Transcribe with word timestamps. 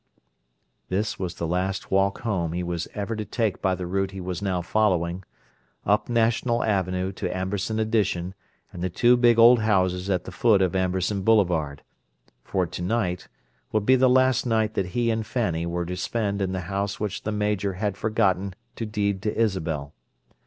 This 0.89 1.19
was 1.19 1.35
the 1.35 1.45
last 1.45 1.91
"walk 1.91 2.21
home" 2.21 2.53
he 2.53 2.63
was 2.63 2.87
ever 2.95 3.15
to 3.15 3.23
take 3.23 3.61
by 3.61 3.75
the 3.75 3.85
route 3.85 4.09
he 4.09 4.19
was 4.19 4.41
now 4.41 4.63
following: 4.63 5.23
up 5.85 6.09
National 6.09 6.63
Avenue 6.63 7.11
to 7.11 7.29
Amberson 7.29 7.79
Addition 7.79 8.33
and 8.73 8.81
the 8.81 8.89
two 8.89 9.15
big 9.15 9.37
old 9.37 9.59
houses 9.59 10.09
at 10.09 10.23
the 10.23 10.31
foot 10.31 10.59
of 10.63 10.75
Amberson 10.75 11.21
Boulevard; 11.21 11.83
for 12.43 12.65
tonight 12.65 13.27
would 13.71 13.85
be 13.85 13.95
the 13.95 14.09
last 14.09 14.43
night 14.43 14.73
that 14.73 14.87
he 14.97 15.11
and 15.11 15.23
Fanny 15.23 15.67
were 15.67 15.85
to 15.85 15.95
spend 15.95 16.41
in 16.41 16.51
the 16.51 16.61
house 16.61 16.99
which 16.99 17.21
the 17.21 17.31
Major 17.31 17.73
had 17.73 17.95
forgotten 17.95 18.55
to 18.77 18.87
deed 18.87 19.21
to 19.21 19.37
Isabel. 19.39 19.93